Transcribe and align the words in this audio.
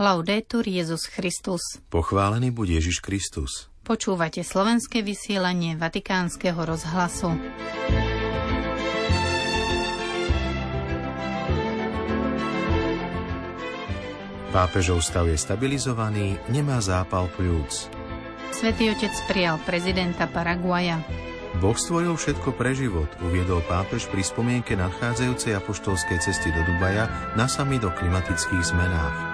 Laudetur 0.00 0.64
Jezus 0.64 1.04
Christus. 1.12 1.60
Pochválený 1.92 2.48
buď 2.56 2.80
Ježiš 2.80 3.04
Kristus. 3.04 3.68
Počúvate 3.84 4.40
slovenské 4.40 5.04
vysielanie 5.04 5.76
Vatikánskeho 5.76 6.56
rozhlasu. 6.56 7.36
Pápežov 14.56 15.04
stav 15.04 15.28
je 15.28 15.36
stabilizovaný, 15.36 16.40
nemá 16.48 16.80
zápal 16.80 17.28
pľúc. 17.36 17.92
Svetý 18.56 18.96
otec 18.96 19.12
prijal 19.28 19.60
prezidenta 19.68 20.24
Paraguaja. 20.24 21.04
Boh 21.60 21.76
stvoril 21.76 22.16
všetko 22.16 22.56
pre 22.56 22.72
život, 22.72 23.12
uviedol 23.20 23.60
pápež 23.68 24.08
pri 24.08 24.24
spomienke 24.24 24.72
nadchádzajúcej 24.80 25.52
apoštolskej 25.60 26.24
cesty 26.24 26.48
do 26.56 26.64
Dubaja 26.64 27.36
na 27.36 27.44
sami 27.52 27.76
do 27.76 27.92
klimatických 27.92 28.64
zmenách. 28.64 29.29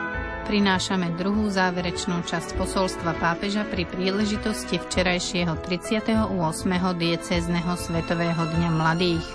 Prinášame 0.46 1.10
druhú 1.18 1.50
záverečnú 1.50 2.22
časť 2.22 2.54
posolstva 2.54 3.18
pápeža 3.18 3.66
pri 3.66 3.82
príležitosti 3.82 4.78
včerajšieho 4.78 5.58
38. 5.58 6.06
diecézneho 6.94 7.74
Svetového 7.74 8.42
dňa 8.54 8.70
mladých. 8.70 9.26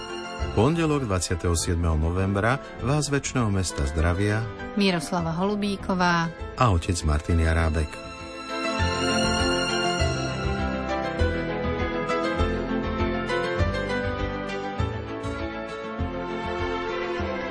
Pondelok 0.55 1.03
27. 1.03 1.75
novembra 1.75 2.63
vás 2.79 3.11
väčšného 3.11 3.51
mesta 3.51 3.83
zdravia 3.91 4.39
Miroslava 4.79 5.35
Holubíková 5.35 6.31
a 6.55 6.63
otec 6.71 6.95
Martin 7.03 7.43
Jarábek. 7.43 7.91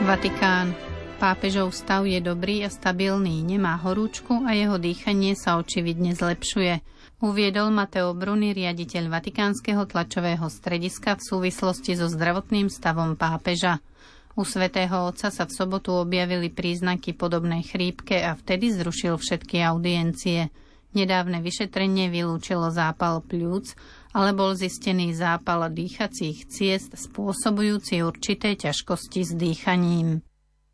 Vatikán. 0.09 0.90
Pápežov 1.21 1.77
stav 1.77 2.09
je 2.09 2.17
dobrý 2.17 2.65
a 2.65 2.73
stabilný, 2.73 3.45
nemá 3.45 3.77
horúčku 3.77 4.41
a 4.49 4.57
jeho 4.57 4.81
dýchanie 4.81 5.37
sa 5.37 5.61
očividne 5.61 6.17
zlepšuje 6.17 6.81
uviedol 7.21 7.69
Mateo 7.69 8.17
Bruni, 8.17 8.57
riaditeľ 8.57 9.13
Vatikánskeho 9.13 9.85
tlačového 9.85 10.49
strediska 10.49 11.21
v 11.21 11.23
súvislosti 11.29 11.93
so 11.93 12.09
zdravotným 12.09 12.73
stavom 12.73 13.21
pápeža. 13.21 13.85
U 14.33 14.49
svätého 14.49 15.05
Otca 15.05 15.29
sa 15.29 15.45
v 15.45 15.53
sobotu 15.53 15.93
objavili 15.93 16.49
príznaky 16.49 17.13
podobnej 17.13 17.69
chrípke 17.69 18.25
a 18.25 18.33
vtedy 18.33 18.73
zrušil 18.73 19.21
všetky 19.21 19.61
audiencie. 19.61 20.49
Nedávne 20.97 21.45
vyšetrenie 21.45 22.09
vylúčilo 22.09 22.73
zápal 22.73 23.21
pľúc, 23.21 23.77
ale 24.17 24.33
bol 24.33 24.57
zistený 24.57 25.13
zápal 25.13 25.69
dýchacích 25.69 26.49
ciest 26.49 26.97
spôsobujúci 26.97 28.01
určité 28.01 28.57
ťažkosti 28.57 29.21
s 29.23 29.33
dýchaním. 29.37 30.25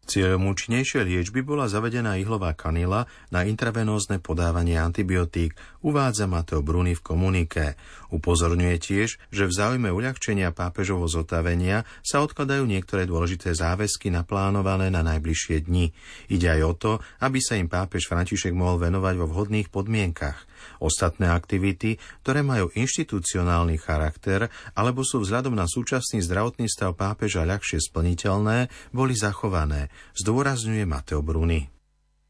Cieľom 0.07 0.55
účinnejšej 0.55 1.03
liečby 1.03 1.43
bola 1.43 1.67
zavedená 1.67 2.15
ihlová 2.23 2.55
kanila 2.55 3.11
na 3.35 3.43
intravenózne 3.43 4.23
podávanie 4.23 4.79
antibiotík, 4.79 5.59
uvádza 5.83 6.31
Mateo 6.31 6.63
Bruni 6.63 6.95
v 6.95 7.03
komunike. 7.03 7.75
Upozorňuje 8.15 8.77
tiež, 8.79 9.19
že 9.35 9.45
v 9.51 9.53
záujme 9.53 9.91
uľahčenia 9.91 10.55
pápežovho 10.55 11.11
zotavenia 11.11 11.83
sa 12.07 12.23
odkladajú 12.23 12.71
niektoré 12.71 13.03
dôležité 13.03 13.51
záväzky 13.51 14.15
naplánované 14.15 14.95
na 14.95 15.03
najbližšie 15.03 15.67
dni. 15.67 15.91
Ide 16.31 16.55
aj 16.55 16.63
o 16.63 16.73
to, 16.79 16.93
aby 17.27 17.43
sa 17.43 17.59
im 17.59 17.67
pápež 17.67 18.07
František 18.07 18.55
mohol 18.55 18.79
venovať 18.79 19.15
vo 19.19 19.27
vhodných 19.27 19.75
podmienkach. 19.75 20.47
Ostatné 20.83 21.29
aktivity, 21.29 22.01
ktoré 22.25 22.41
majú 22.41 22.73
inštitucionálny 22.75 23.77
charakter 23.79 24.49
alebo 24.73 25.05
sú 25.05 25.23
vzhľadom 25.23 25.55
na 25.55 25.69
súčasný 25.69 26.25
zdravotný 26.25 26.67
stav 26.67 26.97
pápeža 26.97 27.45
ľahšie 27.45 27.79
splniteľné, 27.79 28.73
boli 28.91 29.15
zachované, 29.15 29.93
zdôrazňuje 30.17 30.85
Mateo 30.89 31.21
Bruni. 31.21 31.76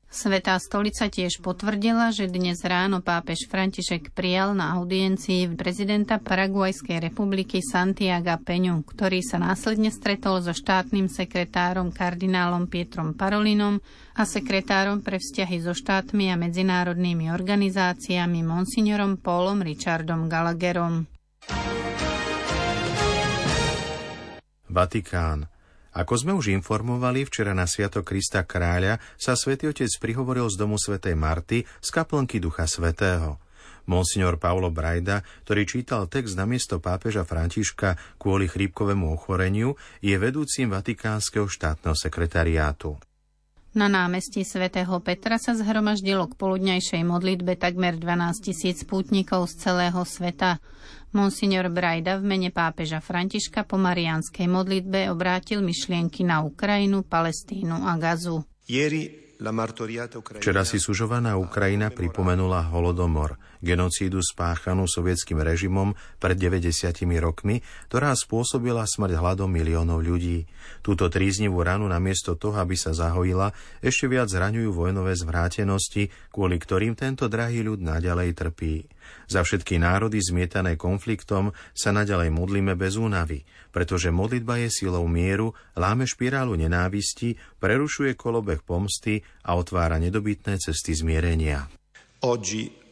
Svetá 0.07 0.55
stolica 0.63 1.11
tiež 1.11 1.43
potvrdila, 1.43 2.15
že 2.15 2.31
dnes 2.31 2.63
ráno 2.63 3.03
pápež 3.03 3.51
František 3.51 4.15
prijal 4.15 4.55
na 4.55 4.79
audiencii 4.79 5.51
prezidenta 5.59 6.23
Paraguajskej 6.23 7.03
republiky 7.11 7.59
Santiago 7.59 8.39
Peňu, 8.39 8.87
ktorý 8.87 9.19
sa 9.21 9.43
následne 9.43 9.91
stretol 9.91 10.47
so 10.47 10.55
štátnym 10.55 11.11
sekretárom 11.11 11.91
kardinálom 11.91 12.71
Pietrom 12.71 13.19
Parolinom 13.19 13.83
a 14.15 14.23
sekretárom 14.23 15.03
pre 15.03 15.19
vzťahy 15.19 15.59
so 15.59 15.75
štátmi 15.75 16.31
a 16.31 16.39
medzinárodnými 16.39 17.35
organizáciami 17.35 18.47
monsignorom 18.47 19.19
Paulom 19.19 19.59
Richardom 19.61 20.31
Gallagherom. 20.31 21.11
Vatikán. 24.71 25.56
Ako 25.97 26.13
sme 26.21 26.37
už 26.37 26.53
informovali, 26.53 27.25
včera 27.25 27.57
na 27.57 27.65
Sviato 27.65 28.05
Krista 28.05 28.45
Kráľa 28.45 29.01
sa 29.17 29.33
svätý 29.33 29.73
Otec 29.73 29.89
prihovoril 29.97 30.45
z 30.53 30.61
domu 30.61 30.77
svätej 30.77 31.17
Marty 31.17 31.65
z 31.65 31.89
kaplnky 31.89 32.37
Ducha 32.37 32.69
Svetého. 32.69 33.41
Monsignor 33.89 34.37
Paulo 34.37 34.69
Brajda, 34.69 35.25
ktorý 35.49 35.65
čítal 35.65 36.05
text 36.05 36.37
na 36.37 36.45
miesto 36.45 36.85
pápeža 36.85 37.25
Františka 37.25 37.97
kvôli 38.21 38.45
chrípkovému 38.45 39.09
ochoreniu, 39.09 39.73
je 40.05 40.13
vedúcim 40.21 40.69
Vatikánskeho 40.69 41.49
štátneho 41.49 41.97
sekretariátu. 41.97 43.01
Na 43.77 43.93
námestí 43.93 44.41
svätého 44.41 44.97
Petra 45.05 45.37
sa 45.37 45.53
zhromaždilo 45.53 46.33
k 46.33 46.39
poludňajšej 46.41 47.05
modlitbe 47.05 47.61
takmer 47.61 48.01
12 48.01 48.49
tisíc 48.49 48.89
pútnikov 48.89 49.53
z 49.53 49.69
celého 49.69 50.01
sveta. 50.01 50.65
Monsignor 51.13 51.69
Brajda 51.69 52.17
v 52.17 52.25
mene 52.25 52.49
pápeža 52.49 53.05
Františka 53.05 53.69
po 53.69 53.77
marianskej 53.77 54.49
modlitbe 54.49 55.13
obrátil 55.13 55.61
myšlienky 55.61 56.25
na 56.25 56.41
Ukrajinu, 56.41 57.05
Palestínu 57.05 57.85
a 57.85 58.01
Gazu. 58.01 58.49
Včera 60.41 60.65
si 60.65 60.81
sužovaná 60.81 61.37
Ukrajina 61.37 61.93
pripomenula 61.93 62.73
holodomor, 62.73 63.37
genocídu 63.67 64.23
spáchanú 64.23 64.87
sovietským 64.87 65.43
režimom 65.43 65.99
pred 66.23 66.39
90 66.39 66.71
rokmi, 67.19 67.67
ktorá 67.91 68.15
spôsobila 68.15 68.87
smrť 68.87 69.19
hladom 69.19 69.51
miliónov 69.51 70.07
ľudí. 70.07 70.47
Túto 70.87 71.11
tríznivú 71.11 71.67
ranu 71.67 71.91
namiesto 71.91 72.39
toho, 72.39 72.63
aby 72.63 72.79
sa 72.79 72.95
zahojila, 72.95 73.51
ešte 73.83 74.07
viac 74.07 74.31
zraňujú 74.31 74.71
vojnové 74.71 75.19
zvrátenosti, 75.19 76.15
kvôli 76.31 76.63
ktorým 76.63 76.95
tento 76.95 77.27
drahý 77.27 77.67
ľud 77.67 77.83
naďalej 77.83 78.31
trpí. 78.39 78.75
Za 79.27 79.43
všetky 79.43 79.79
národy 79.83 80.23
zmietané 80.23 80.79
konfliktom 80.79 81.51
sa 81.75 81.91
naďalej 81.91 82.31
modlíme 82.31 82.75
bez 82.79 82.95
únavy, 82.99 83.43
pretože 83.75 84.15
modlitba 84.15 84.63
je 84.67 84.71
silou 84.71 85.07
mieru, 85.11 85.55
láme 85.75 86.07
špirálu 86.07 86.55
nenávisti, 86.55 87.39
prerušuje 87.59 88.15
kolobeh 88.15 88.63
pomsty 88.63 89.23
a 89.47 89.59
otvára 89.59 89.99
nedobytné 89.99 90.59
cesty 90.63 90.95
zmierenia. 90.95 91.67
Oggi 92.23 92.86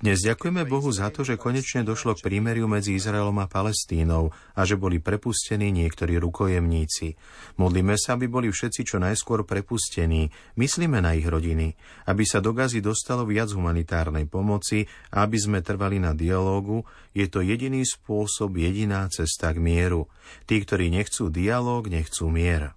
dnes 0.00 0.24
ďakujeme 0.24 0.64
Bohu 0.64 0.88
za 0.88 1.12
to, 1.12 1.20
že 1.28 1.36
konečne 1.36 1.84
došlo 1.84 2.16
k 2.16 2.24
prímeriu 2.24 2.64
medzi 2.64 2.96
Izraelom 2.96 3.36
a 3.44 3.46
Palestínou 3.46 4.32
a 4.56 4.64
že 4.64 4.80
boli 4.80 4.96
prepustení 4.96 5.68
niektorí 5.68 6.16
rukojemníci. 6.16 7.20
Modlíme 7.60 8.00
sa, 8.00 8.16
aby 8.16 8.32
boli 8.32 8.48
všetci 8.48 8.80
čo 8.88 8.96
najskôr 8.96 9.44
prepustení. 9.44 10.32
Myslíme 10.56 11.04
na 11.04 11.12
ich 11.12 11.28
rodiny, 11.28 11.76
aby 12.08 12.24
sa 12.24 12.40
do 12.40 12.56
Gazy 12.56 12.80
dostalo 12.80 13.28
viac 13.28 13.52
humanitárnej 13.52 14.24
pomoci 14.24 14.88
a 15.12 15.28
aby 15.28 15.36
sme 15.36 15.60
trvali 15.60 16.00
na 16.00 16.16
dialógu. 16.16 16.88
Je 17.12 17.28
to 17.28 17.44
jediný 17.44 17.84
spôsob, 17.84 18.56
jediná 18.56 19.04
cesta 19.12 19.52
k 19.52 19.60
mieru. 19.60 20.08
Tí, 20.48 20.64
ktorí 20.64 20.88
nechcú 20.88 21.28
dialóg, 21.28 21.92
nechcú 21.92 22.32
mier. 22.32 22.72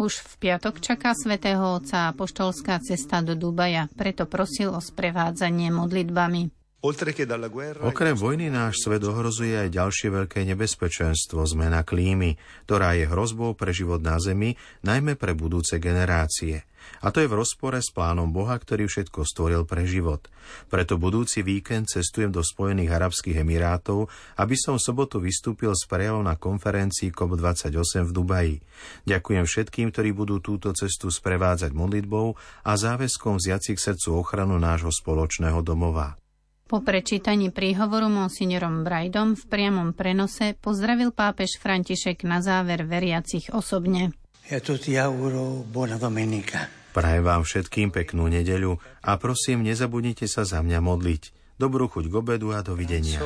Už 0.00 0.24
v 0.24 0.48
piatok 0.48 0.80
čaká 0.80 1.12
svätého 1.12 1.76
Otca 1.76 2.08
apoštolská 2.08 2.80
cesta 2.80 3.20
do 3.20 3.36
Dubaja, 3.36 3.84
preto 3.92 4.24
prosil 4.24 4.72
o 4.72 4.80
sprevádzanie 4.80 5.68
modlitbami. 5.68 6.48
Okrem 7.84 8.16
vojny 8.16 8.48
náš 8.48 8.80
svet 8.80 9.04
ohrozuje 9.04 9.52
aj 9.60 9.68
ďalšie 9.68 10.08
veľké 10.08 10.48
nebezpečenstvo, 10.48 11.44
zmena 11.44 11.84
klímy, 11.84 12.40
ktorá 12.64 12.96
je 12.96 13.04
hrozbou 13.12 13.52
pre 13.52 13.76
život 13.76 14.00
na 14.00 14.16
Zemi, 14.16 14.56
najmä 14.88 15.20
pre 15.20 15.36
budúce 15.36 15.76
generácie. 15.76 16.64
A 17.00 17.08
to 17.08 17.24
je 17.24 17.30
v 17.30 17.38
rozpore 17.38 17.80
s 17.80 17.88
plánom 17.92 18.28
Boha, 18.28 18.56
ktorý 18.56 18.86
všetko 18.86 19.24
stvoril 19.24 19.64
pre 19.64 19.88
život. 19.88 20.28
Preto 20.68 21.00
budúci 21.00 21.40
víkend 21.40 21.88
cestujem 21.88 22.28
do 22.28 22.44
Spojených 22.44 22.92
Arabských 22.92 23.40
Emirátov, 23.40 24.12
aby 24.36 24.56
som 24.58 24.76
v 24.76 24.84
sobotu 24.84 25.22
vystúpil 25.22 25.72
s 25.72 25.88
prejavom 25.88 26.26
na 26.26 26.36
konferencii 26.36 27.14
COP28 27.14 28.04
v 28.08 28.12
Dubaji. 28.12 28.56
Ďakujem 29.08 29.44
všetkým, 29.48 29.86
ktorí 29.92 30.10
budú 30.12 30.42
túto 30.44 30.72
cestu 30.76 31.08
sprevádzať 31.08 31.72
modlitbou 31.72 32.36
a 32.64 32.72
záväzkom 32.76 33.40
vziaci 33.40 33.76
k 33.76 33.84
srdcu 33.90 34.08
ochranu 34.20 34.60
nášho 34.60 34.92
spoločného 34.92 35.64
domova. 35.64 36.20
Po 36.70 36.86
prečítaní 36.86 37.50
príhovoru 37.50 38.06
monsignorom 38.06 38.86
Brajdom 38.86 39.34
v 39.34 39.44
priamom 39.50 39.90
prenose 39.90 40.54
pozdravil 40.54 41.10
pápež 41.10 41.58
František 41.58 42.22
na 42.22 42.38
záver 42.38 42.86
veriacich 42.86 43.50
osobne. 43.50 44.14
Prajem 46.90 47.22
vám 47.22 47.42
všetkým 47.46 47.94
peknú 47.94 48.26
nedeľu 48.26 48.82
a 48.98 49.14
prosím, 49.14 49.62
nezabudnite 49.62 50.26
sa 50.26 50.42
za 50.42 50.58
mňa 50.58 50.82
modliť. 50.82 51.22
Dobrú 51.54 51.86
chuť 51.86 52.10
k 52.10 52.14
obedu 52.18 52.50
a 52.50 52.58
dovidenia. 52.58 53.22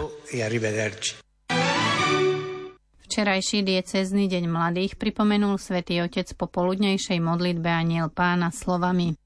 Včerajší 3.08 3.58
diecezný 3.64 4.28
deň 4.28 4.44
mladých 4.52 5.00
pripomenul 5.00 5.56
svätý 5.56 6.04
Otec 6.04 6.28
po 6.36 6.44
poludnejšej 6.44 7.16
modlitbe 7.24 7.72
aniel 7.72 8.12
pána 8.12 8.52
slovami. 8.52 9.16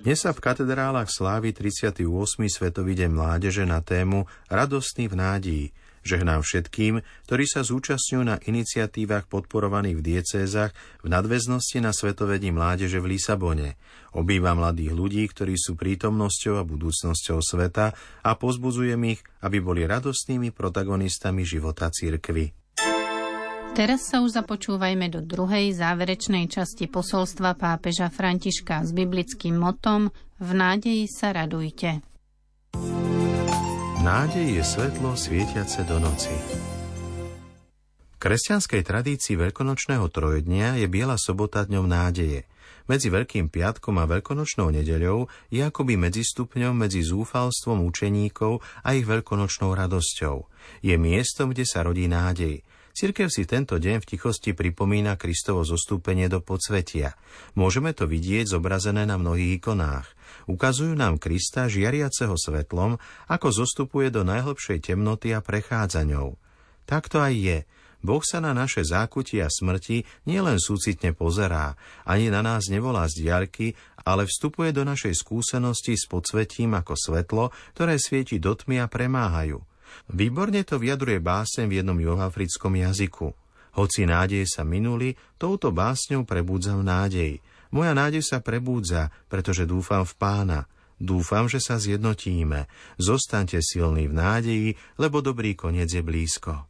Dnes 0.00 0.18
sa 0.24 0.32
v 0.32 0.40
katedrálach 0.40 1.12
slávi 1.12 1.52
38. 1.52 2.04
Svetový 2.48 2.96
deň 2.96 3.10
mládeže 3.12 3.68
na 3.68 3.84
tému 3.84 4.24
Radostný 4.48 5.12
v 5.12 5.14
nádii, 5.16 5.66
Žehnám 6.06 6.46
všetkým, 6.46 7.00
ktorí 7.26 7.44
sa 7.48 7.66
zúčastňujú 7.66 8.22
na 8.22 8.36
iniciatívach 8.42 9.26
podporovaných 9.26 9.96
v 9.98 10.06
diecézach 10.14 10.72
v 11.02 11.08
nadväznosti 11.10 11.78
na 11.82 11.94
Svetové 11.94 12.38
dni 12.38 12.54
mládeže 12.54 12.98
v 13.02 13.18
Lisabone. 13.18 13.80
Obýva 14.14 14.56
mladých 14.56 14.92
ľudí, 14.96 15.24
ktorí 15.28 15.54
sú 15.58 15.76
prítomnosťou 15.76 16.58
a 16.58 16.64
budúcnosťou 16.64 17.38
sveta 17.44 17.92
a 18.24 18.30
pozbudzujem 18.34 19.02
ich, 19.14 19.20
aby 19.44 19.60
boli 19.60 19.84
radostnými 19.84 20.50
protagonistami 20.54 21.44
života 21.44 21.92
církvy. 21.92 22.56
Teraz 23.78 24.10
sa 24.10 24.18
už 24.18 24.34
započúvajme 24.34 25.06
do 25.06 25.22
druhej 25.22 25.70
záverečnej 25.70 26.50
časti 26.50 26.90
posolstva 26.90 27.54
pápeža 27.54 28.10
Františka 28.10 28.82
s 28.82 28.90
biblickým 28.90 29.54
motom 29.54 30.10
V 30.42 30.50
nádeji 30.50 31.06
sa 31.06 31.30
radujte. 31.30 32.02
Nádej 33.98 34.54
je 34.54 34.62
svetlo 34.62 35.18
svietiace 35.18 35.82
do 35.82 35.98
noci. 35.98 36.30
V 38.14 38.16
kresťanskej 38.22 38.86
tradícii 38.86 39.34
veľkonočného 39.34 40.06
trojdnia 40.14 40.78
je 40.78 40.86
Biela 40.86 41.18
sobota 41.18 41.66
dňom 41.66 41.82
nádeje. 41.82 42.46
Medzi 42.86 43.10
Veľkým 43.10 43.50
piatkom 43.50 43.98
a 43.98 44.06
Veľkonočnou 44.06 44.70
nedeľou 44.70 45.26
je 45.50 45.66
akoby 45.66 45.98
medzistupňom 45.98 46.78
medzi 46.78 47.02
zúfalstvom 47.02 47.82
učeníkov 47.90 48.62
a 48.86 48.94
ich 48.94 49.02
veľkonočnou 49.02 49.74
radosťou. 49.74 50.46
Je 50.78 50.94
miestom, 50.94 51.50
kde 51.50 51.66
sa 51.66 51.82
rodí 51.82 52.06
nádej. 52.06 52.62
Cirkev 52.98 53.30
si 53.30 53.46
tento 53.46 53.78
deň 53.78 54.02
v 54.02 54.08
tichosti 54.10 54.58
pripomína 54.58 55.14
Kristovo 55.14 55.62
zostúpenie 55.62 56.26
do 56.26 56.42
podsvetia. 56.42 57.14
Môžeme 57.54 57.94
to 57.94 58.10
vidieť 58.10 58.58
zobrazené 58.58 59.06
na 59.06 59.14
mnohých 59.14 59.62
ikonách. 59.62 60.10
Ukazujú 60.50 60.98
nám 60.98 61.22
Krista 61.22 61.70
žiariaceho 61.70 62.34
svetlom, 62.34 62.98
ako 63.30 63.54
zostupuje 63.54 64.10
do 64.10 64.26
najhlbšej 64.26 64.90
temnoty 64.90 65.30
a 65.30 65.38
prechádza 65.38 66.02
ňou. 66.10 66.42
Tak 66.90 67.06
to 67.06 67.22
aj 67.22 67.34
je. 67.38 67.58
Boh 68.02 68.18
sa 68.26 68.42
na 68.42 68.50
naše 68.50 68.82
zákutia 68.82 69.46
smrti 69.46 70.02
nielen 70.26 70.58
súcitne 70.58 71.14
pozerá, 71.14 71.78
ani 72.02 72.34
na 72.34 72.42
nás 72.42 72.66
nevolá 72.66 73.06
z 73.06 73.22
diaľky, 73.22 73.78
ale 74.02 74.26
vstupuje 74.26 74.74
do 74.74 74.82
našej 74.82 75.14
skúsenosti 75.14 75.94
s 75.94 76.10
podsvetím 76.10 76.74
ako 76.74 76.98
svetlo, 76.98 77.54
ktoré 77.78 77.94
svieti 78.02 78.42
do 78.42 78.58
tmy 78.58 78.82
a 78.82 78.90
premáhajú. 78.90 79.67
Výborne 80.10 80.64
to 80.64 80.80
vyjadruje 80.80 81.20
básem 81.20 81.68
v 81.68 81.82
jednom 81.82 81.98
juhoafrickom 81.98 82.74
jazyku. 82.78 83.32
Hoci 83.78 84.08
nádeje 84.08 84.48
sa 84.48 84.66
minuli, 84.66 85.14
touto 85.38 85.70
básňou 85.70 86.26
prebudzam 86.26 86.82
nádej. 86.82 87.38
Moja 87.70 87.92
nádej 87.92 88.24
sa 88.24 88.40
prebúdza, 88.40 89.12
pretože 89.28 89.68
dúfam 89.68 90.02
v 90.02 90.14
pána. 90.16 90.60
Dúfam, 90.98 91.46
že 91.46 91.62
sa 91.62 91.78
zjednotíme. 91.78 92.66
Zostaňte 92.98 93.62
silní 93.62 94.10
v 94.10 94.18
nádeji, 94.18 94.70
lebo 94.98 95.22
dobrý 95.22 95.54
koniec 95.54 95.94
je 95.94 96.02
blízko. 96.02 96.66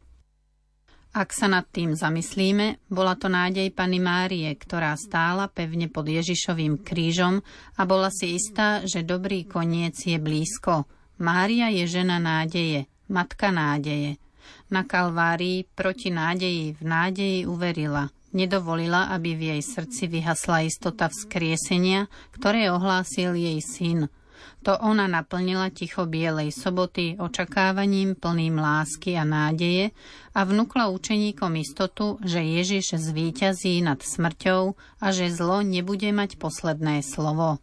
Ak 1.16 1.32
sa 1.32 1.48
nad 1.48 1.64
tým 1.72 1.96
zamyslíme, 1.96 2.84
bola 2.92 3.16
to 3.16 3.32
nádej 3.32 3.72
Pany 3.72 3.96
Márie, 3.96 4.52
ktorá 4.52 4.92
stála 5.00 5.48
pevne 5.48 5.88
pod 5.88 6.04
Ježišovým 6.04 6.84
krížom 6.84 7.40
a 7.80 7.82
bola 7.88 8.12
si 8.12 8.36
istá, 8.36 8.84
že 8.84 9.00
dobrý 9.00 9.48
koniec 9.48 9.96
je 9.96 10.20
blízko. 10.20 10.84
Mária 11.16 11.72
je 11.72 11.88
žena 11.88 12.20
nádeje, 12.20 12.84
matka 13.08 13.50
nádeje. 13.50 14.16
Na 14.72 14.84
Kalvárii 14.84 15.64
proti 15.74 16.08
nádeji 16.08 16.76
v 16.76 16.82
nádeji 16.84 17.40
uverila– 17.44 18.08
Nedovolila, 18.28 19.08
aby 19.08 19.32
v 19.32 19.56
jej 19.56 19.62
srdci 19.64 20.04
vyhasla 20.04 20.68
istota 20.68 21.08
vzkriesenia, 21.08 22.12
ktoré 22.36 22.68
ohlásil 22.68 23.32
jej 23.32 23.56
syn. 23.64 24.12
To 24.68 24.76
ona 24.76 25.08
naplnila 25.08 25.72
ticho 25.72 26.04
Bielej 26.04 26.52
soboty 26.52 27.16
očakávaním 27.16 28.18
plným 28.18 28.60
lásky 28.60 29.16
a 29.16 29.24
nádeje 29.24 29.96
a 30.36 30.44
vnúkla 30.44 30.92
učeníkom 30.92 31.56
istotu, 31.56 32.20
že 32.20 32.44
Ježiš 32.44 33.00
zvíťazí 33.00 33.80
nad 33.80 34.02
smrťou 34.04 34.76
a 35.00 35.06
že 35.08 35.32
zlo 35.32 35.64
nebude 35.64 36.12
mať 36.12 36.36
posledné 36.36 37.00
slovo. 37.00 37.62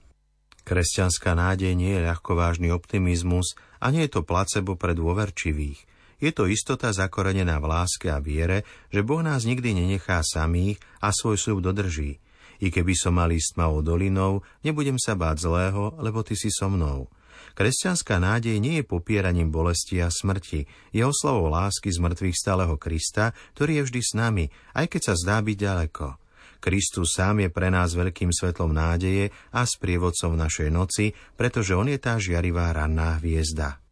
Kresťanská 0.65 1.38
nádej 1.38 1.77
nie 1.77 1.94
je 1.94 2.09
ľahkovážny 2.09 2.74
optimizmus 2.74 3.53
a 3.80 3.86
nie 3.92 4.06
je 4.06 4.19
to 4.19 4.22
placebo 4.22 4.77
pre 4.80 4.94
dôverčivých– 4.94 5.80
je 6.16 6.31
to 6.31 6.48
istota 6.48 6.95
zakorenená 6.95 7.60
v 7.60 7.69
láske 7.69 8.07
a 8.07 8.24
viere, 8.24 8.63
že 8.88 9.04
Boh 9.04 9.19
nás 9.19 9.44
nikdy 9.44 9.75
nenechá 9.75 10.24
samých 10.24 10.80
a 11.04 11.12
svoj 11.12 11.36
sľub 11.36 11.60
dodrží. 11.60 12.24
I 12.63 12.72
keby 12.72 12.95
som 12.95 13.19
mal 13.19 13.36
ísť 13.36 13.60
tmavou 13.60 13.83
dolinou, 13.83 14.39
nebudem 14.63 14.95
sa 14.95 15.12
báť 15.12 15.44
zlého, 15.44 15.92
lebo 16.00 16.24
ty 16.24 16.39
si 16.39 16.48
so 16.48 16.72
mnou. 16.72 17.12
Kresťanská 17.56 18.19
nádej 18.19 18.63
nie 18.63 18.80
je 18.80 18.88
popieraním 18.88 19.51
bolesti 19.51 20.00
a 20.00 20.07
smrti, 20.07 20.68
je 20.95 21.04
oslavou 21.04 21.51
lásky 21.51 21.92
z 21.92 22.00
mŕtvych 22.00 22.36
stáleho 22.36 22.75
Krista, 22.80 23.36
ktorý 23.56 23.83
je 23.83 23.86
vždy 23.92 24.01
s 24.04 24.12
nami, 24.16 24.45
aj 24.71 24.88
keď 24.88 25.01
sa 25.12 25.13
zdá 25.19 25.38
byť 25.44 25.57
ďaleko. 25.60 26.25
Kristus 26.66 27.14
sám 27.14 27.46
je 27.46 27.50
pre 27.54 27.70
nás 27.70 27.94
veľkým 27.94 28.34
svetlom 28.34 28.74
nádeje 28.74 29.30
a 29.54 29.62
sprievodcom 29.62 30.34
našej 30.34 30.74
noci, 30.74 31.14
pretože 31.38 31.78
On 31.78 31.86
je 31.86 32.02
tá 32.02 32.18
žiarivá 32.18 32.74
ranná 32.74 33.22
hviezda 33.22 33.86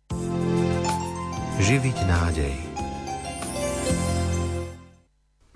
živiť 1.64 1.98
nádej. 2.10 2.56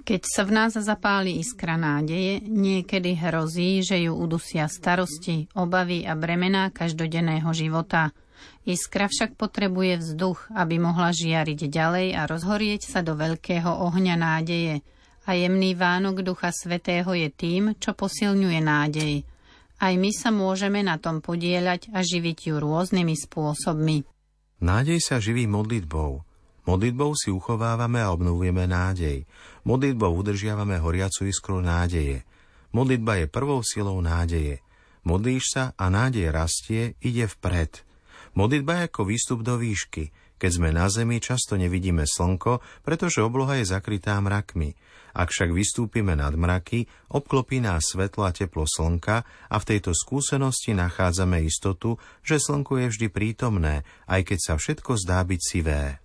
Keď 0.08 0.22
sa 0.24 0.48
v 0.48 0.52
nás 0.56 0.72
zapáli 0.72 1.36
iskra 1.36 1.76
nádeje, 1.76 2.40
niekedy 2.48 3.12
hrozí, 3.20 3.84
že 3.84 4.08
ju 4.08 4.16
udusia 4.16 4.72
starosti, 4.72 5.52
obavy 5.52 6.08
a 6.08 6.16
bremená 6.16 6.72
každodenného 6.72 7.52
života. 7.52 8.16
Iskra 8.64 9.12
však 9.12 9.36
potrebuje 9.36 10.00
vzduch, 10.00 10.48
aby 10.56 10.80
mohla 10.80 11.12
žiariť 11.12 11.60
ďalej 11.68 12.08
a 12.16 12.24
rozhorieť 12.24 12.88
sa 12.88 13.04
do 13.04 13.20
veľkého 13.20 13.68
ohňa 13.68 14.16
nádeje. 14.16 14.80
A 15.28 15.36
jemný 15.36 15.76
Vánok 15.76 16.24
Ducha 16.24 16.56
Svetého 16.56 17.12
je 17.12 17.28
tým, 17.28 17.76
čo 17.76 17.92
posilňuje 17.92 18.60
nádej. 18.64 19.28
Aj 19.78 19.94
my 19.94 20.10
sa 20.16 20.32
môžeme 20.32 20.80
na 20.82 20.96
tom 20.98 21.20
podieľať 21.20 21.92
a 21.92 22.00
živiť 22.00 22.50
ju 22.50 22.56
rôznymi 22.58 23.16
spôsobmi. 23.28 24.08
Nádej 24.64 25.04
sa 25.04 25.20
živí 25.20 25.46
modlitbou. 25.46 26.24
Modlitbou 26.66 27.12
si 27.14 27.30
uchovávame 27.30 28.02
a 28.02 28.10
obnovujeme 28.10 28.66
nádej. 28.66 29.28
Modlitbou 29.68 30.16
udržiavame 30.16 30.80
horiacu 30.80 31.28
iskru 31.28 31.60
nádeje. 31.60 32.24
Modlitba 32.72 33.20
je 33.20 33.28
prvou 33.28 33.60
silou 33.68 34.00
nádeje. 34.00 34.64
Modlíš 35.08 35.44
sa 35.52 35.64
a 35.76 35.88
nádej 35.88 36.28
rastie, 36.32 36.96
ide 37.00 37.28
vpred. 37.28 37.84
Modlitba 38.36 38.80
je 38.80 38.84
ako 38.92 39.02
výstup 39.08 39.40
do 39.44 39.56
výšky. 39.56 40.12
Keď 40.38 40.52
sme 40.54 40.70
na 40.70 40.86
zemi, 40.86 41.18
často 41.18 41.58
nevidíme 41.58 42.06
slnko, 42.06 42.62
pretože 42.86 43.26
obloha 43.26 43.58
je 43.58 43.70
zakrytá 43.74 44.18
mrakmi. 44.22 44.78
Ak 45.18 45.34
však 45.34 45.50
vystúpime 45.50 46.14
nad 46.14 46.38
mraky, 46.38 46.86
obklopí 47.10 47.58
nás 47.58 47.90
svetlo 47.90 48.30
a 48.30 48.32
teplo 48.32 48.70
slnka 48.70 49.26
a 49.26 49.56
v 49.58 49.68
tejto 49.68 49.98
skúsenosti 49.98 50.78
nachádzame 50.78 51.42
istotu, 51.42 51.98
že 52.22 52.38
slnko 52.38 52.86
je 52.86 52.88
vždy 52.94 53.08
prítomné, 53.10 53.82
aj 54.06 54.30
keď 54.30 54.40
sa 54.40 54.54
všetko 54.62 54.94
zdá 55.02 55.26
byť 55.26 55.42
sivé. 55.42 55.98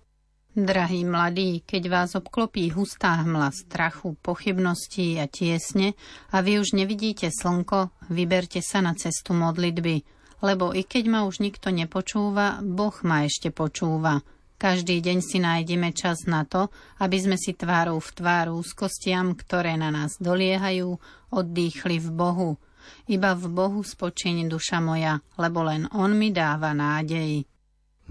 Drahí 0.53 1.01
mladí, 1.01 1.65
keď 1.65 1.83
vás 1.89 2.09
obklopí 2.13 2.69
hustá 2.69 3.25
hmla 3.25 3.49
strachu, 3.49 4.13
pochybností 4.21 5.17
a 5.17 5.25
tiesne 5.25 5.97
a 6.29 6.45
vy 6.45 6.61
už 6.61 6.77
nevidíte 6.77 7.29
slnko, 7.33 7.89
vyberte 8.13 8.61
sa 8.61 8.77
na 8.81 8.93
cestu 8.93 9.33
modlitby, 9.33 10.05
lebo 10.43 10.75
i 10.75 10.83
keď 10.83 11.03
ma 11.07 11.19
už 11.23 11.39
nikto 11.39 11.71
nepočúva, 11.71 12.59
Boh 12.59 12.93
ma 13.07 13.23
ešte 13.23 13.47
počúva. 13.49 14.19
Každý 14.59 14.99
deň 14.99 15.17
si 15.23 15.39
nájdeme 15.39 15.95
čas 15.95 16.27
na 16.27 16.43
to, 16.43 16.67
aby 16.99 17.17
sme 17.19 17.35
si 17.39 17.55
tvárou 17.55 17.99
v 17.99 18.11
tvár 18.15 18.51
úzkostiam, 18.51 19.35
ktoré 19.35 19.79
na 19.79 19.91
nás 19.91 20.19
doliehajú, 20.19 20.99
oddychli 21.31 21.99
v 21.99 22.09
Bohu. 22.11 22.49
Iba 23.07 23.35
v 23.39 23.47
Bohu 23.47 23.79
spočíň 23.83 24.51
duša 24.51 24.83
moja, 24.83 25.23
lebo 25.39 25.63
len 25.63 25.87
On 25.95 26.11
mi 26.11 26.35
dáva 26.35 26.75
nádej. 26.75 27.47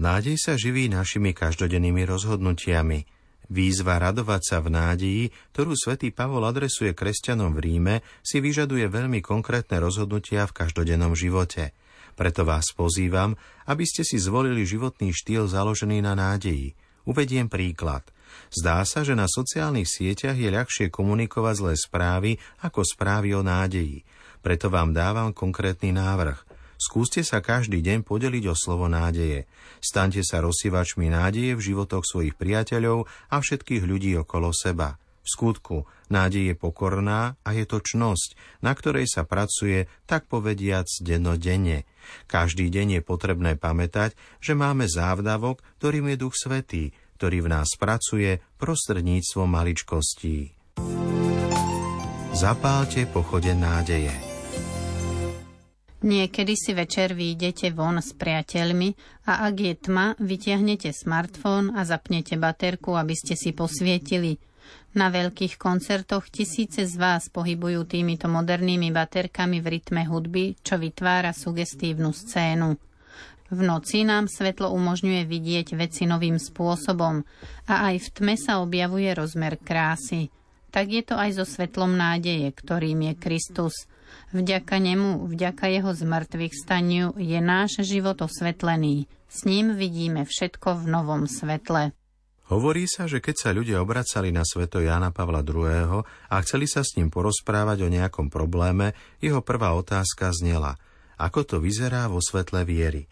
Nádej 0.01 0.37
sa 0.41 0.57
živí 0.57 0.89
našimi 0.89 1.37
každodennými 1.37 2.01
rozhodnutiami. 2.05 3.05
Výzva 3.53 4.01
radovať 4.01 4.41
sa 4.41 4.57
v 4.61 4.73
nádeji, 4.73 5.23
ktorú 5.53 5.77
svätý 5.77 6.09
Pavol 6.09 6.41
adresuje 6.49 6.97
kresťanom 6.97 7.53
v 7.53 7.59
Ríme, 7.61 7.95
si 8.25 8.41
vyžaduje 8.41 8.89
veľmi 8.89 9.21
konkrétne 9.21 9.77
rozhodnutia 9.77 10.49
v 10.49 10.65
každodennom 10.65 11.13
živote– 11.13 11.69
preto 12.13 12.45
vás 12.47 12.71
pozývam, 12.71 13.35
aby 13.65 13.83
ste 13.83 14.05
si 14.05 14.21
zvolili 14.21 14.63
životný 14.63 15.11
štýl 15.11 15.49
založený 15.49 16.01
na 16.05 16.13
nádeji. 16.13 16.77
Uvediem 17.03 17.51
príklad. 17.51 18.07
Zdá 18.49 18.81
sa, 18.87 19.03
že 19.03 19.13
na 19.13 19.27
sociálnych 19.29 19.89
sieťach 19.89 20.37
je 20.37 20.49
ľahšie 20.49 20.87
komunikovať 20.89 21.55
zlé 21.59 21.73
správy 21.77 22.31
ako 22.63 22.81
správy 22.81 23.35
o 23.37 23.41
nádeji. 23.45 24.05
Preto 24.39 24.71
vám 24.71 24.95
dávam 24.95 25.35
konkrétny 25.35 25.93
návrh. 25.93 26.39
Skúste 26.79 27.23
sa 27.23 27.39
každý 27.39 27.79
deň 27.79 28.03
podeliť 28.03 28.43
o 28.51 28.55
slovo 28.57 28.91
nádeje. 28.91 29.47
Staňte 29.79 30.19
sa 30.25 30.43
rozsievačmi 30.43 31.07
nádeje 31.07 31.55
v 31.55 31.65
životoch 31.71 32.03
svojich 32.03 32.35
priateľov 32.35 33.07
a 33.31 33.35
všetkých 33.39 33.83
ľudí 33.87 34.19
okolo 34.19 34.51
seba. 34.51 34.99
V 35.23 35.27
skutku, 35.31 35.87
nádej 36.11 36.51
je 36.51 36.55
pokorná 36.59 37.39
a 37.47 37.49
je 37.55 37.63
to 37.63 37.79
čnosť, 37.79 38.59
na 38.59 38.75
ktorej 38.75 39.07
sa 39.07 39.23
pracuje, 39.23 39.87
tak 40.03 40.27
povediac, 40.27 40.83
dennodenne. 40.99 41.87
Každý 42.27 42.67
deň 42.67 42.99
je 42.99 43.01
potrebné 43.07 43.55
pamätať, 43.55 44.19
že 44.43 44.51
máme 44.51 44.83
závdavok, 44.83 45.63
ktorým 45.79 46.11
je 46.11 46.15
Duch 46.19 46.35
Svetý, 46.35 46.91
ktorý 47.15 47.47
v 47.47 47.51
nás 47.55 47.71
pracuje 47.79 48.43
prostredníctvom 48.59 49.47
maličkostí. 49.47 50.51
Zapálte 52.35 53.07
pochode 53.07 53.55
nádeje. 53.55 54.11
Niekedy 56.03 56.53
si 56.59 56.75
večer 56.75 57.15
vyjdete 57.15 57.71
von 57.71 58.03
s 58.03 58.11
priateľmi 58.11 58.91
a 59.31 59.47
ak 59.47 59.55
je 59.55 59.73
tma, 59.87 60.19
vytiahnete 60.19 60.91
smartfón 60.91 61.71
a 61.79 61.87
zapnete 61.87 62.35
baterku, 62.35 62.91
aby 62.99 63.15
ste 63.15 63.39
si 63.39 63.55
posvietili– 63.55 64.35
na 64.93 65.09
veľkých 65.09 65.57
koncertoch 65.57 66.29
tisíce 66.29 66.85
z 66.85 66.95
vás 67.01 67.29
pohybujú 67.33 67.89
týmito 67.89 68.29
modernými 68.29 68.93
baterkami 68.93 69.57
v 69.57 69.67
rytme 69.79 70.05
hudby, 70.05 70.53
čo 70.61 70.77
vytvára 70.77 71.33
sugestívnu 71.33 72.13
scénu. 72.13 72.77
V 73.53 73.59
noci 73.61 74.01
nám 74.01 74.25
svetlo 74.25 74.73
umožňuje 74.73 75.29
vidieť 75.29 75.77
veci 75.77 76.09
novým 76.09 76.41
spôsobom 76.41 77.21
a 77.69 77.73
aj 77.93 77.95
v 78.01 78.07
tme 78.09 78.35
sa 78.37 78.61
objavuje 78.61 79.09
rozmer 79.13 79.61
krásy. 79.61 80.33
Tak 80.73 80.89
je 80.89 81.03
to 81.05 81.13
aj 81.13 81.37
so 81.37 81.45
svetlom 81.45 81.93
nádeje, 81.93 82.49
ktorým 82.49 83.05
je 83.09 83.13
Kristus. 83.13 83.85
Vďaka 84.33 84.81
nemu, 84.81 85.29
vďaka 85.29 85.69
jeho 85.69 85.93
zmrtvých 85.93 86.53
staniu 86.53 87.13
je 87.13 87.37
náš 87.37 87.85
život 87.85 88.17
osvetlený. 88.25 89.05
S 89.29 89.45
ním 89.45 89.77
vidíme 89.77 90.25
všetko 90.25 90.81
v 90.81 90.83
novom 90.89 91.29
svetle. 91.29 91.93
Hovorí 92.51 92.91
sa, 92.91 93.07
že 93.07 93.23
keď 93.23 93.35
sa 93.39 93.49
ľudia 93.55 93.79
obracali 93.79 94.27
na 94.35 94.43
sveto 94.43 94.83
Jána 94.83 95.15
Pavla 95.15 95.39
II. 95.47 96.03
a 96.03 96.35
chceli 96.43 96.67
sa 96.67 96.83
s 96.83 96.99
ním 96.99 97.07
porozprávať 97.07 97.87
o 97.87 97.89
nejakom 97.91 98.27
probléme, 98.27 98.91
jeho 99.23 99.39
prvá 99.39 99.71
otázka 99.71 100.27
znela, 100.35 100.75
ako 101.15 101.47
to 101.47 101.55
vyzerá 101.63 102.11
vo 102.11 102.19
svetle 102.19 102.67
viery. 102.67 103.07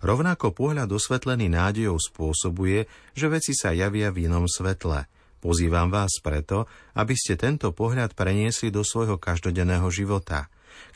Rovnako 0.00 0.56
pohľad 0.56 0.88
osvetlený 0.88 1.52
nádejou 1.52 2.00
spôsobuje, 2.00 2.88
že 3.12 3.26
veci 3.28 3.52
sa 3.52 3.76
javia 3.76 4.08
v 4.08 4.32
inom 4.32 4.48
svetle. 4.48 5.04
Pozývam 5.44 5.92
vás 5.92 6.16
preto, 6.24 6.64
aby 6.96 7.12
ste 7.12 7.36
tento 7.36 7.76
pohľad 7.76 8.16
preniesli 8.16 8.72
do 8.72 8.80
svojho 8.80 9.20
každodenného 9.20 9.92
života. 9.92 10.48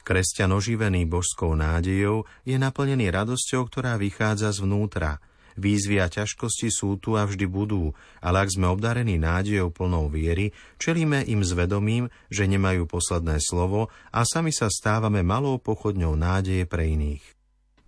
Kresťan 0.08 0.56
oživený 0.56 1.04
božskou 1.04 1.52
nádejou 1.52 2.24
je 2.48 2.56
naplnený 2.56 3.12
radosťou, 3.12 3.68
ktorá 3.68 4.00
vychádza 4.00 4.56
zvnútra– 4.56 5.20
Výzvy 5.54 6.02
a 6.02 6.10
ťažkosti 6.10 6.68
sú 6.70 6.98
tu 6.98 7.14
a 7.14 7.22
vždy 7.22 7.46
budú, 7.46 7.94
ale 8.18 8.42
ak 8.42 8.54
sme 8.54 8.66
obdarení 8.66 9.18
nádejou 9.18 9.70
plnou 9.70 10.10
viery, 10.10 10.50
čelíme 10.82 11.22
im 11.30 11.46
zvedomím, 11.46 12.10
že 12.26 12.50
nemajú 12.50 12.90
posledné 12.90 13.38
slovo 13.38 13.90
a 14.10 14.26
sami 14.26 14.50
sa 14.50 14.66
stávame 14.66 15.22
malou 15.22 15.62
pochodňou 15.62 16.18
nádeje 16.18 16.66
pre 16.66 16.90
iných. 16.90 17.22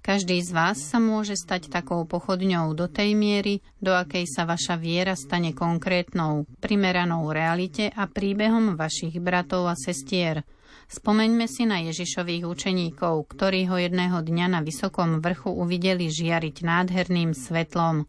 Každý 0.06 0.38
z 0.38 0.54
vás 0.54 0.78
sa 0.78 1.02
môže 1.02 1.34
stať 1.34 1.66
takou 1.66 2.06
pochodňou 2.06 2.78
do 2.78 2.86
tej 2.86 3.18
miery, 3.18 3.58
do 3.82 3.90
akej 3.90 4.30
sa 4.30 4.46
vaša 4.46 4.78
viera 4.78 5.18
stane 5.18 5.50
konkrétnou, 5.50 6.46
primeranou 6.62 7.26
realite 7.34 7.90
a 7.90 8.06
príbehom 8.06 8.78
vašich 8.78 9.18
bratov 9.18 9.66
a 9.66 9.74
sestier– 9.74 10.42
Spomeňme 10.86 11.50
si 11.50 11.66
na 11.66 11.82
Ježišových 11.82 12.46
učeníkov, 12.46 13.26
ktorí 13.34 13.66
ho 13.66 13.74
jedného 13.74 14.22
dňa 14.22 14.46
na 14.54 14.60
vysokom 14.62 15.18
vrchu 15.18 15.50
uvideli 15.50 16.06
žiariť 16.06 16.62
nádherným 16.62 17.34
svetlom. 17.34 18.06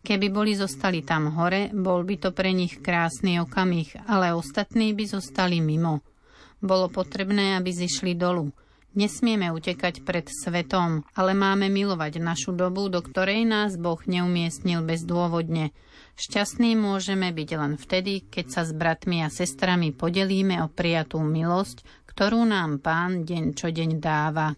Keby 0.00 0.32
boli 0.32 0.56
zostali 0.56 1.04
tam 1.04 1.32
hore, 1.36 1.68
bol 1.72 2.00
by 2.04 2.16
to 2.20 2.30
pre 2.32 2.52
nich 2.56 2.80
krásny 2.80 3.40
okamih, 3.40 4.08
ale 4.08 4.32
ostatní 4.32 4.96
by 4.96 5.04
zostali 5.04 5.60
mimo. 5.60 6.00
Bolo 6.64 6.88
potrebné, 6.88 7.60
aby 7.60 7.72
zišli 7.72 8.16
dolu. 8.16 8.48
Nesmieme 8.94 9.50
utekať 9.50 10.06
pred 10.06 10.30
svetom, 10.30 11.02
ale 11.18 11.34
máme 11.34 11.66
milovať 11.66 12.22
našu 12.22 12.54
dobu, 12.54 12.86
do 12.86 13.02
ktorej 13.02 13.42
nás 13.42 13.74
Boh 13.74 13.98
neumiestnil 13.98 14.86
bezdôvodne. 14.86 15.74
Šťastní 16.14 16.78
môžeme 16.78 17.34
byť 17.34 17.50
len 17.58 17.74
vtedy, 17.74 18.22
keď 18.30 18.46
sa 18.54 18.62
s 18.62 18.70
bratmi 18.70 19.26
a 19.26 19.34
sestrami 19.34 19.90
podelíme 19.90 20.62
o 20.62 20.70
prijatú 20.70 21.18
milosť, 21.26 22.06
ktorú 22.06 22.46
nám 22.46 22.78
Pán 22.78 23.26
deň 23.26 23.58
čo 23.58 23.74
deň 23.74 23.98
dáva. 23.98 24.54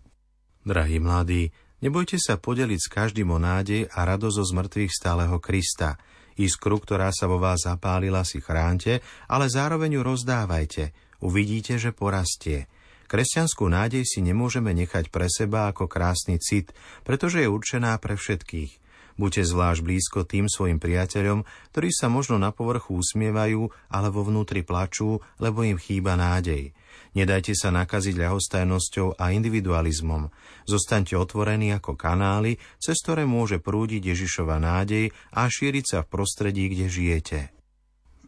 Drahí 0.69 1.01
mladí, 1.01 1.49
nebojte 1.81 2.21
sa 2.21 2.37
podeliť 2.37 2.81
s 2.85 2.93
každým 2.93 3.33
o 3.33 3.41
nádej 3.41 3.89
a 3.89 4.05
radosť 4.05 4.37
zo 4.37 4.45
zmrtvých 4.53 4.93
stáleho 4.93 5.41
Krista. 5.41 5.97
Iskru, 6.37 6.77
ktorá 6.77 7.09
sa 7.09 7.25
vo 7.25 7.41
vás 7.41 7.65
zapálila, 7.65 8.21
si 8.21 8.45
chránte, 8.45 9.01
ale 9.33 9.49
zároveň 9.49 9.97
ju 9.97 10.03
rozdávajte. 10.05 10.93
Uvidíte, 11.25 11.81
že 11.81 11.97
porastie. 11.97 12.69
Kresťanskú 13.07 13.71
nádej 13.71 14.03
si 14.03 14.23
nemôžeme 14.23 14.75
nechať 14.75 15.15
pre 15.15 15.31
seba 15.31 15.71
ako 15.71 15.87
krásny 15.87 16.43
cit, 16.43 16.75
pretože 17.07 17.43
je 17.43 17.49
určená 17.49 17.95
pre 18.03 18.19
všetkých. 18.19 18.87
Buďte 19.17 19.49
zvlášť 19.49 19.81
blízko 19.81 20.29
tým 20.29 20.45
svojim 20.45 20.77
priateľom, 20.77 21.49
ktorí 21.73 21.89
sa 21.89 22.13
možno 22.13 22.37
na 22.37 22.53
povrchu 22.53 23.01
usmievajú, 23.01 23.73
ale 23.89 24.09
vo 24.13 24.29
vnútri 24.29 24.61
plačú, 24.61 25.25
lebo 25.41 25.65
im 25.65 25.81
chýba 25.81 26.21
nádej. 26.21 26.77
Nedajte 27.17 27.57
sa 27.57 27.73
nakaziť 27.73 28.13
ľahostajnosťou 28.13 29.17
a 29.17 29.33
individualizmom. 29.33 30.29
Zostaňte 30.69 31.17
otvorení 31.17 31.73
ako 31.73 31.97
kanály, 31.97 32.61
cez 32.77 33.01
ktoré 33.01 33.25
môže 33.25 33.57
prúdiť 33.57 34.13
Ježišova 34.13 34.61
nádej 34.61 35.09
a 35.33 35.49
šíriť 35.49 35.85
sa 35.89 35.99
v 36.05 36.11
prostredí, 36.13 36.69
kde 36.69 36.87
žijete. 36.93 37.39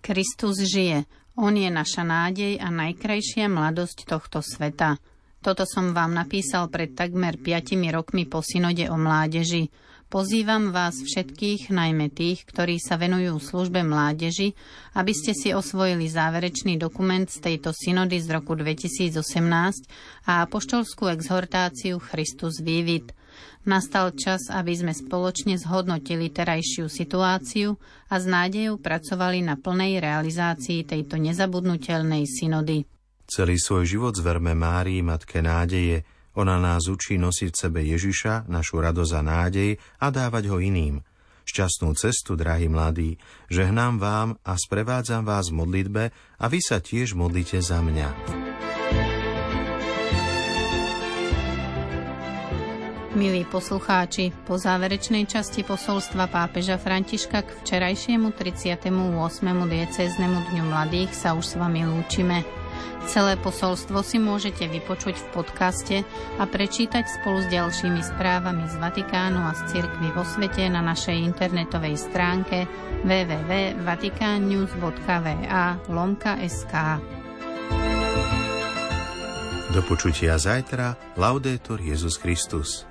Kristus 0.00 0.64
žije. 0.64 1.04
On 1.38 1.54
je 1.54 1.70
naša 1.70 2.02
nádej 2.02 2.58
a 2.58 2.66
najkrajšia 2.66 3.46
mladosť 3.46 4.10
tohto 4.10 4.42
sveta. 4.42 4.98
Toto 5.38 5.62
som 5.62 5.94
vám 5.94 6.10
napísal 6.10 6.66
pred 6.66 6.98
takmer 6.98 7.38
5 7.38 7.78
rokmi 7.94 8.26
po 8.26 8.42
synode 8.42 8.82
o 8.90 8.98
mládeži. 8.98 9.70
Pozývam 10.10 10.74
vás 10.74 10.98
všetkých, 10.98 11.70
najmä 11.70 12.10
tých, 12.10 12.42
ktorí 12.42 12.82
sa 12.82 12.98
venujú 12.98 13.38
službe 13.38 13.86
mládeži, 13.86 14.58
aby 14.98 15.14
ste 15.14 15.30
si 15.30 15.54
osvojili 15.54 16.10
záverečný 16.10 16.74
dokument 16.74 17.30
z 17.30 17.38
tejto 17.38 17.70
synody 17.70 18.18
z 18.18 18.34
roku 18.34 18.58
2018 18.58 19.14
a 20.26 20.42
apoštolskú 20.42 21.06
exhortáciu 21.06 22.02
Christus 22.02 22.58
Vivit. 22.58 23.14
Nastal 23.68 24.16
čas, 24.16 24.48
aby 24.48 24.72
sme 24.72 24.92
spoločne 24.96 25.60
zhodnotili 25.60 26.32
terajšiu 26.32 26.88
situáciu 26.88 27.76
a 28.08 28.16
s 28.16 28.24
nádejou 28.24 28.80
pracovali 28.80 29.44
na 29.44 29.60
plnej 29.60 30.00
realizácii 30.00 30.88
tejto 30.88 31.20
nezabudnutelnej 31.20 32.24
synody. 32.24 32.88
Celý 33.28 33.60
svoj 33.60 33.84
život 33.84 34.16
zverme 34.16 34.56
Márii, 34.56 35.04
Matke 35.04 35.44
nádeje, 35.44 36.08
ona 36.38 36.56
nás 36.56 36.88
učí 36.88 37.20
nosiť 37.20 37.48
v 37.52 37.60
sebe 37.60 37.80
Ježiša, 37.84 38.48
našu 38.48 38.80
radosť 38.80 39.12
a 39.18 39.22
nádej 39.26 39.70
a 40.00 40.06
dávať 40.08 40.48
ho 40.48 40.62
iným. 40.62 41.04
Šťastnú 41.48 41.96
cestu, 41.96 42.36
drahí 42.36 42.68
mladí, 42.72 43.20
žehnám 43.52 44.00
vám 44.00 44.28
a 44.44 44.56
sprevádzam 44.56 45.24
vás 45.28 45.52
v 45.52 45.58
modlitbe 45.60 46.04
a 46.12 46.44
vy 46.48 46.60
sa 46.60 46.80
tiež 46.80 47.16
modlite 47.16 47.60
za 47.60 47.80
mňa. 47.84 48.47
Milí 53.18 53.42
poslucháči, 53.42 54.30
po 54.46 54.54
záverečnej 54.54 55.26
časti 55.26 55.66
posolstva 55.66 56.30
pápeža 56.30 56.78
Františka 56.78 57.42
k 57.42 57.50
včerajšiemu 57.50 58.30
38. 58.30 58.78
diecéznemu 59.66 60.38
dňu 60.54 60.64
mladých 60.70 61.10
sa 61.18 61.34
už 61.34 61.42
s 61.42 61.58
vami 61.58 61.82
lúčime. 61.82 62.46
Celé 63.10 63.34
posolstvo 63.34 64.06
si 64.06 64.22
môžete 64.22 64.70
vypočuť 64.70 65.18
v 65.18 65.26
podcaste 65.34 66.06
a 66.38 66.46
prečítať 66.46 67.10
spolu 67.10 67.42
s 67.42 67.50
ďalšími 67.50 68.06
správami 68.06 68.70
z 68.70 68.78
Vatikánu 68.78 69.42
a 69.42 69.50
z 69.50 69.66
cirkvy 69.66 70.14
vo 70.14 70.22
svete 70.22 70.70
na 70.70 70.78
našej 70.78 71.18
internetovej 71.18 71.98
stránke 71.98 72.70
www.vatikannews.va 73.02 75.66
lomka.sk 75.90 76.74
Do 79.74 79.82
počutia 79.90 80.38
zajtra. 80.38 80.94
Laudetur 81.18 81.82
Jezus 81.82 82.14
Christus. 82.14 82.86